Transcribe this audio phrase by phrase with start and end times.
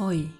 [0.00, 0.30] Hoi,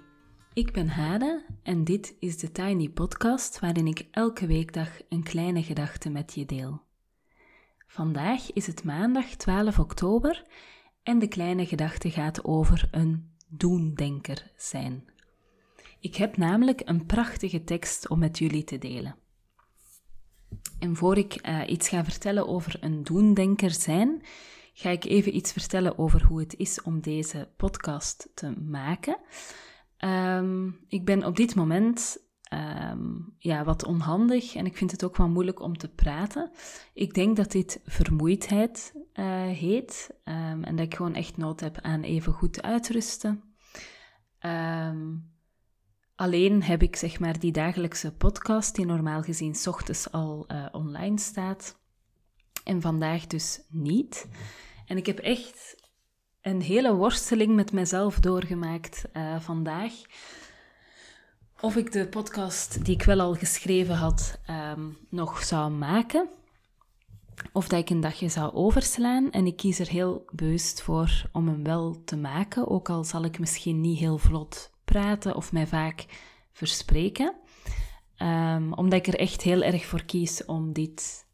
[0.52, 5.62] ik ben Hade en dit is de Tiny Podcast waarin ik elke weekdag een kleine
[5.62, 6.82] gedachte met je deel.
[7.86, 10.46] Vandaag is het maandag 12 oktober
[11.02, 15.04] en de kleine gedachte gaat over een doendenker zijn.
[16.00, 19.16] Ik heb namelijk een prachtige tekst om met jullie te delen.
[20.78, 24.22] En voor ik uh, iets ga vertellen over een doendenker zijn,
[24.80, 29.16] ga ik even iets vertellen over hoe het is om deze podcast te maken.
[29.98, 32.18] Um, ik ben op dit moment
[32.52, 36.50] um, ja, wat onhandig en ik vind het ook wel moeilijk om te praten.
[36.94, 41.80] Ik denk dat dit vermoeidheid uh, heet um, en dat ik gewoon echt nood heb
[41.80, 43.42] aan even goed uitrusten.
[46.14, 51.18] alleen heb ik zeg maar die dagelijkse podcast die normaal gezien ochtends al uh, online
[51.18, 51.78] staat
[52.64, 54.28] en vandaag dus niet.
[54.90, 55.76] En ik heb echt
[56.40, 59.92] een hele worsteling met mezelf doorgemaakt uh, vandaag.
[61.60, 66.28] Of ik de podcast die ik wel al geschreven had um, nog zou maken.
[67.52, 69.30] Of dat ik een dagje zou overslaan.
[69.30, 72.68] En ik kies er heel bewust voor om hem wel te maken.
[72.68, 76.06] Ook al zal ik misschien niet heel vlot praten of mij vaak
[76.52, 77.34] verspreken.
[78.18, 81.28] Um, omdat ik er echt heel erg voor kies om dit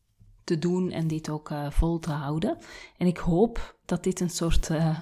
[0.47, 2.59] te doen en dit ook uh, vol te houden.
[2.97, 4.99] En ik hoop dat dit een soort uh,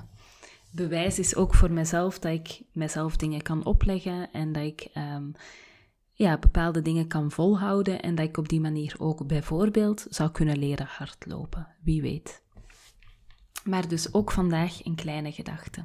[0.71, 5.33] bewijs is ook voor mezelf, dat ik mezelf dingen kan opleggen en dat ik um,
[6.13, 10.59] ja, bepaalde dingen kan volhouden en dat ik op die manier ook bijvoorbeeld zou kunnen
[10.59, 11.69] leren hardlopen.
[11.83, 12.43] Wie weet.
[13.65, 15.85] Maar dus ook vandaag een kleine gedachte.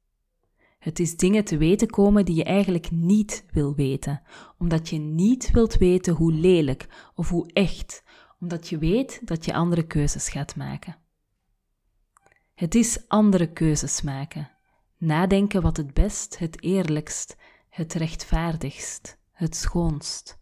[0.78, 4.22] Het is dingen te weten komen die je eigenlijk niet wil weten,
[4.58, 8.02] omdat je niet wilt weten hoe lelijk of hoe echt,
[8.40, 11.01] omdat je weet dat je andere keuzes gaat maken.
[12.54, 14.50] Het is andere keuzes maken,
[14.96, 17.36] nadenken wat het best, het eerlijkst,
[17.68, 20.40] het rechtvaardigst, het schoonst.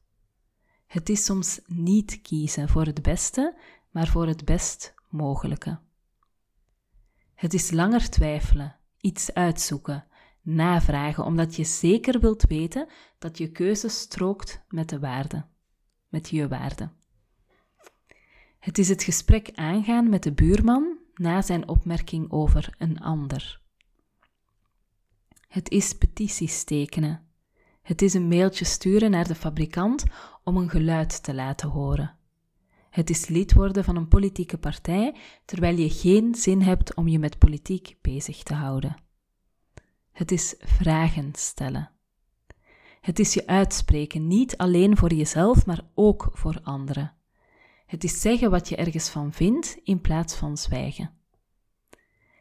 [0.87, 3.57] Het is soms niet kiezen voor het beste,
[3.91, 5.79] maar voor het best mogelijke.
[7.35, 10.07] Het is langer twijfelen, iets uitzoeken,
[10.43, 15.47] navragen, omdat je zeker wilt weten dat je keuze strookt met de waarde,
[16.09, 16.91] met je waarde.
[18.59, 23.61] Het is het gesprek aangaan met de buurman na zijn opmerking over een ander.
[25.49, 27.29] Het is petities tekenen.
[27.83, 30.05] Het is een mailtje sturen naar de fabrikant
[30.45, 32.17] om een geluid te laten horen.
[32.91, 37.19] Het is lid worden van een politieke partij terwijl je geen zin hebt om je
[37.19, 38.97] met politiek bezig te houden.
[40.13, 41.91] Het is vragen stellen.
[43.01, 47.15] Het is je uitspreken, niet alleen voor jezelf, maar ook voor anderen.
[47.91, 51.11] Het is zeggen wat je ergens van vindt in plaats van zwijgen.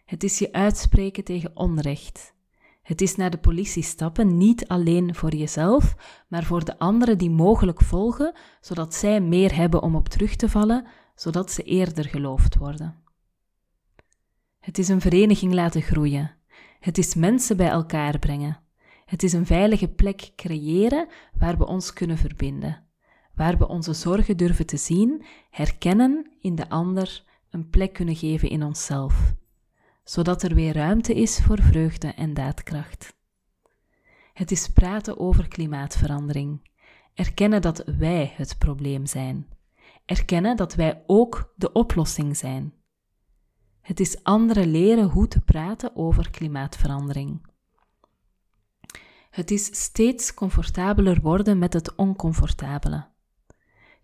[0.06, 2.34] Het is je uitspreken tegen onrecht.
[2.82, 5.96] Het is naar de politie stappen, niet alleen voor jezelf,
[6.28, 10.50] maar voor de anderen die mogelijk volgen, zodat zij meer hebben om op terug te
[10.50, 10.86] vallen,
[11.16, 13.04] zodat ze eerder geloofd worden.
[14.60, 16.36] Het is een vereniging laten groeien.
[16.80, 18.60] Het is mensen bij elkaar brengen.
[19.06, 22.88] Het is een veilige plek creëren waar we ons kunnen verbinden,
[23.40, 28.50] waar we onze zorgen durven te zien, herkennen in de ander, een plek kunnen geven
[28.50, 29.38] in onszelf
[30.10, 33.18] zodat er weer ruimte is voor vreugde en daadkracht.
[34.34, 36.70] Het is praten over klimaatverandering.
[37.14, 39.48] Erkennen dat wij het probleem zijn.
[40.06, 42.74] Erkennen dat wij ook de oplossing zijn.
[43.82, 47.48] Het is anderen leren hoe te praten over klimaatverandering.
[49.30, 53.09] Het is steeds comfortabeler worden met het oncomfortabele.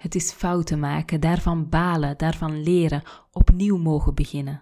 [0.05, 4.61] Het is fouten maken, daarvan balen, daarvan leren, opnieuw mogen beginnen.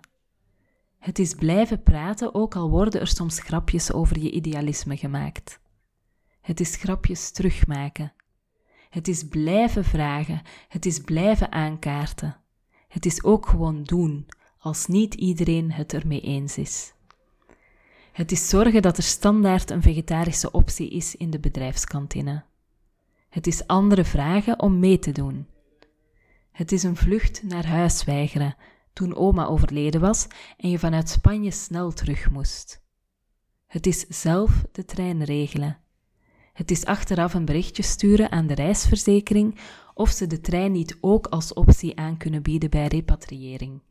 [1.00, 5.60] Het is blijven praten, ook al worden er soms grapjes over je idealisme gemaakt.
[6.42, 8.14] Het is grapjes terugmaken.
[8.90, 10.42] Het is blijven vragen.
[10.68, 12.38] Het is blijven aankaarten.
[12.88, 14.26] Het is ook gewoon doen,
[14.58, 16.94] als niet iedereen het ermee eens is.
[18.12, 22.44] Het is zorgen dat er standaard een vegetarische optie is in de bedrijfskantine.
[23.34, 25.48] Het is andere vragen om mee te doen.
[26.52, 28.56] Het is een vlucht naar huis weigeren,
[28.94, 30.28] toen oma overleden was
[30.58, 32.82] en je vanuit Spanje snel terug moest.
[33.68, 35.80] Het is zelf de trein regelen.
[36.54, 39.60] Het is achteraf een berichtje sturen aan de reisverzekering
[39.94, 43.82] of ze de trein niet ook als optie aan kunnen bieden bij repatriëring.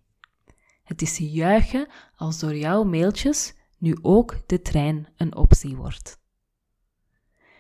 [0.83, 6.22] Het is juichen als door jouw mailtjes nu ook de trein een optie wordt.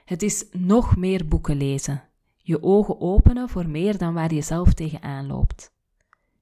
[0.04, 2.02] Het is nog meer boeken lezen,
[2.36, 5.72] je ogen openen voor meer dan waar je zelf tegenaan loopt.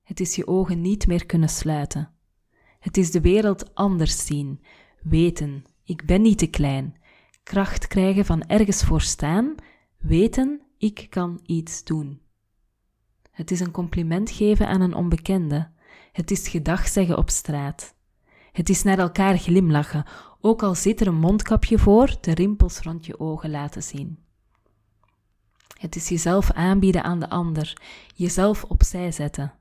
[0.02, 2.10] Het is je ogen niet meer kunnen sluiten.
[2.78, 4.62] Het is de wereld anders zien,
[5.02, 6.96] weten, ik ben niet te klein,
[7.42, 9.54] kracht krijgen van ergens voor staan,
[9.98, 12.20] weten, ik kan iets doen.
[13.30, 15.70] Het is een compliment geven aan een onbekende.
[16.12, 17.94] Het is gedag zeggen op straat.
[18.52, 20.04] Het is naar elkaar glimlachen,
[20.40, 24.18] ook al zit er een mondkapje voor, de rimpels rond je ogen laten zien.
[25.78, 27.82] Het is jezelf aanbieden aan de ander,
[28.14, 29.54] jezelf opzij zetten.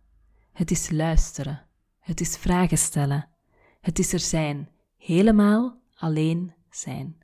[0.51, 1.65] Het is luisteren.
[1.99, 3.29] Het is vragen stellen.
[3.81, 4.69] Het is er zijn.
[4.97, 7.17] Helemaal alleen zijn.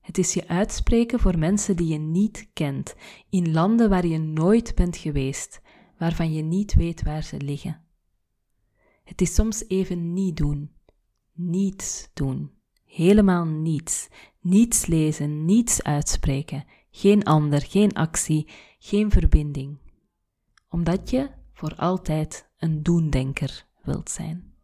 [0.00, 2.94] Het is je uitspreken voor mensen die je niet kent,
[3.30, 5.60] in landen waar je nooit bent geweest,
[5.98, 7.84] waarvan je niet weet waar ze liggen.
[9.04, 10.72] Het is soms even niet doen.
[11.32, 12.50] Niets doen.
[12.92, 14.08] Helemaal niets.
[14.40, 16.64] Niets lezen, niets uitspreken.
[16.90, 19.78] Geen ander, geen actie, geen verbinding.
[20.68, 24.54] Omdat je voor altijd een doendenker wilt zijn.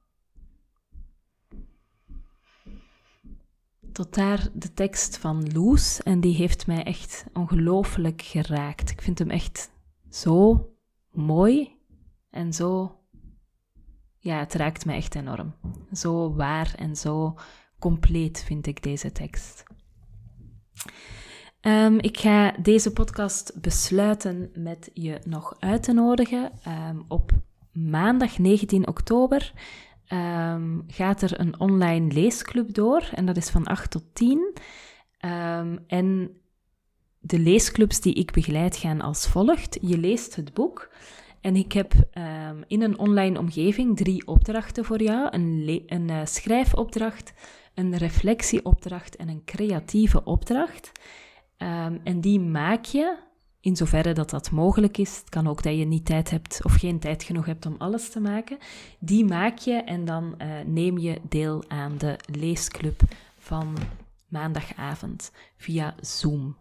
[3.92, 8.90] Tot daar de tekst van Loes en die heeft mij echt ongelooflijk geraakt.
[8.90, 9.70] Ik vind hem echt
[10.10, 10.68] zo
[11.10, 11.76] mooi
[12.30, 12.98] en zo,
[14.18, 15.54] ja, het raakt me echt enorm.
[15.92, 17.36] Zo waar en zo
[17.78, 19.62] compleet vind ik deze tekst.
[21.60, 26.52] Um, ik ga deze podcast besluiten met je nog uit te nodigen.
[26.68, 27.30] Um, op
[27.72, 29.52] maandag 19 oktober
[30.12, 34.52] um, gaat er een online leesclub door en dat is van 8 tot 10.
[35.86, 36.38] en
[37.20, 39.78] de leesclubs die ik begeleid gaan als volgt.
[39.80, 40.90] Je leest het boek
[41.40, 46.20] En ik heb ehm, in een online omgeving drie opdrachten voor jou: een, een uh,
[46.24, 47.32] schrijfopdracht,
[47.78, 50.92] een reflectieopdracht en een creatieve opdracht.
[51.58, 53.16] Um, en die maak je
[53.60, 55.16] in zoverre dat dat mogelijk is.
[55.16, 58.10] Het kan ook dat je niet tijd hebt of geen tijd genoeg hebt om alles
[58.10, 58.58] te maken.
[58.98, 63.00] Die maak je en dan uh, neem je deel aan de leesclub
[63.38, 63.76] van
[64.28, 66.56] maandagavond via Zoom.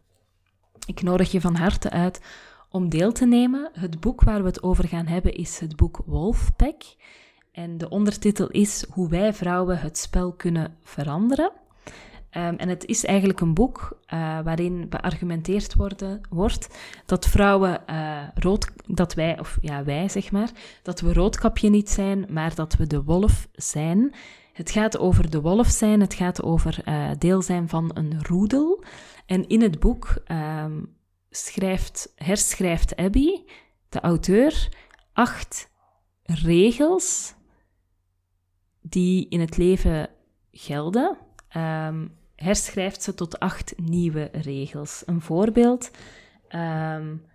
[0.86, 2.22] Ik nodig je van harte uit
[2.70, 3.70] om deel te nemen.
[3.74, 6.84] Het boek waar we het over gaan hebben is het boek Wolfpack.
[7.58, 11.52] En de ondertitel is Hoe wij vrouwen het spel kunnen veranderen.
[12.32, 18.22] Um, en het is eigenlijk een boek uh, waarin beargumenteerd worden, wordt dat vrouwen uh,
[18.34, 20.50] rood, dat wij, of ja, wij zeg maar,
[20.84, 24.14] dat we roodkapje niet zijn, maar dat we de wolf zijn.
[24.54, 28.84] Het gaat over de wolf zijn, het gaat over uh, deel zijn van een roedel.
[29.26, 30.96] En in het boek um,
[31.30, 33.44] schrijft, herschrijft Abby,
[33.90, 34.70] de auteur,
[35.14, 35.70] acht
[36.24, 37.36] regels
[38.90, 40.10] die in het leven
[40.52, 41.18] gelden.
[41.58, 45.04] Um, herschrijft ze tot acht nieuwe regels.
[45.06, 45.92] Een voorbeeld.
[46.56, 47.26] Um,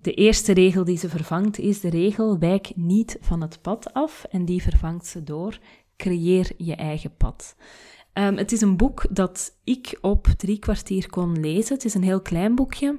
[0.00, 4.24] de eerste regel die ze vervangt is de regel wijk niet van het pad af
[4.30, 5.58] en die vervangt ze door
[5.96, 7.56] creëer je eigen pad.
[8.14, 11.74] Um, het is een boek dat ik op drie kwartier kon lezen.
[11.74, 12.98] Het is een heel klein boekje.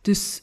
[0.00, 0.42] Dus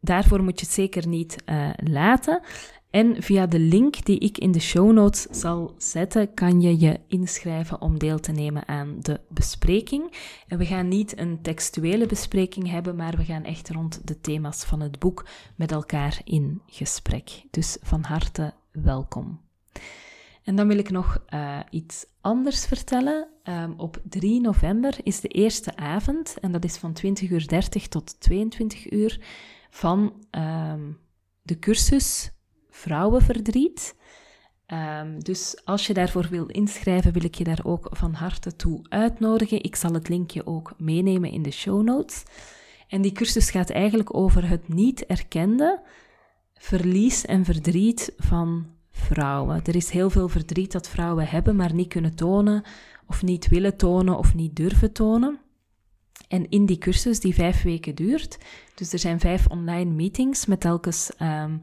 [0.00, 2.42] daarvoor moet je het zeker niet uh, laten.
[2.90, 7.00] En via de link die ik in de show notes zal zetten, kan je je
[7.08, 10.12] inschrijven om deel te nemen aan de bespreking.
[10.46, 14.64] En we gaan niet een textuele bespreking hebben, maar we gaan echt rond de thema's
[14.64, 17.42] van het boek met elkaar in gesprek.
[17.50, 19.40] Dus van harte welkom.
[20.42, 23.28] En dan wil ik nog uh, iets anders vertellen.
[23.44, 28.20] Um, op 3 november is de eerste avond, en dat is van 20.30 uur tot
[28.20, 29.20] 22 uur,
[29.70, 30.98] van um,
[31.42, 32.30] de cursus
[32.70, 33.94] Vrouwenverdriet.
[34.66, 38.80] Um, dus als je daarvoor wil inschrijven, wil ik je daar ook van harte toe
[38.88, 39.62] uitnodigen.
[39.62, 42.22] Ik zal het linkje ook meenemen in de show notes.
[42.88, 45.80] En die cursus gaat eigenlijk over het niet erkende
[46.54, 49.60] verlies en verdriet van vrouwen.
[49.64, 52.62] Er is heel veel verdriet dat vrouwen hebben, maar niet kunnen tonen,
[53.06, 55.38] of niet willen tonen, of niet durven tonen.
[56.28, 58.38] En in die cursus, die vijf weken duurt,
[58.74, 61.60] dus er zijn vijf online meetings met telkens um,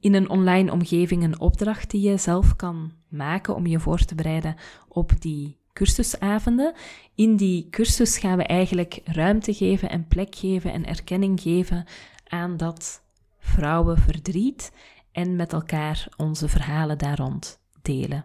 [0.00, 4.14] in een online omgeving een opdracht die je zelf kan maken om je voor te
[4.14, 4.56] bereiden
[4.88, 6.74] op die cursusavonden.
[7.14, 11.84] In die cursus gaan we eigenlijk ruimte geven en plek geven en erkenning geven
[12.28, 13.02] aan dat
[13.38, 14.72] vrouwenverdriet
[15.12, 18.24] en met elkaar onze verhalen daar rond delen.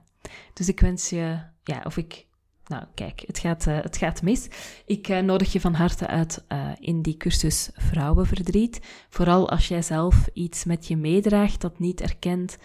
[0.53, 2.24] Dus ik wens je, ja, of ik
[2.67, 4.47] nou, kijk, het gaat, uh, het gaat mis.
[4.85, 8.79] Ik uh, nodig je van harte uit uh, in die cursus Vrouwenverdriet.
[9.09, 12.57] Vooral als jij zelf iets met je meedraagt dat niet erkend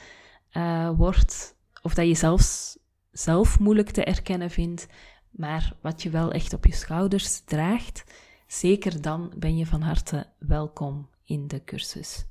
[0.97, 2.78] wordt, of dat je zelfs
[3.11, 4.87] zelf moeilijk te erkennen vindt,
[5.30, 8.04] maar wat je wel echt op je schouders draagt,
[8.47, 12.29] zeker dan ben je van harte welkom in de cursus.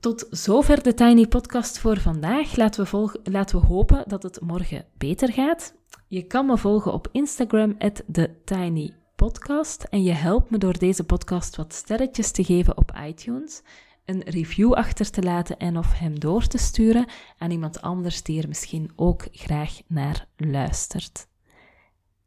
[0.00, 2.56] Tot zover de Tiny Podcast voor vandaag.
[2.56, 5.74] Laten we, volgen, laten we hopen dat het morgen beter gaat.
[6.06, 7.78] Je kan me volgen op Instagram,
[8.12, 9.82] TheTinyPodcast.
[9.82, 13.62] En je helpt me door deze podcast wat sterretjes te geven op iTunes,
[14.04, 17.06] een review achter te laten en of hem door te sturen
[17.38, 21.26] aan iemand anders die er misschien ook graag naar luistert.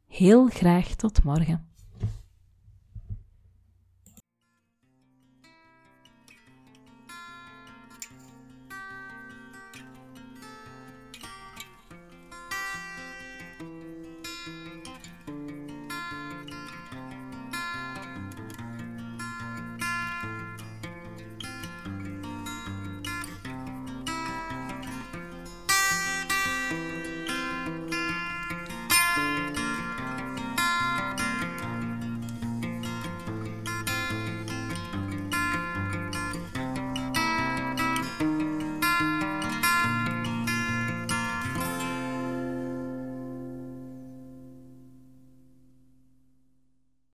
[0.06, 1.69] Heel graag tot morgen.